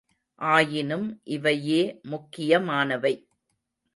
[0.41, 1.05] ஆயினும்,
[1.27, 1.81] இவையே
[2.05, 3.13] முக்கியமானவை!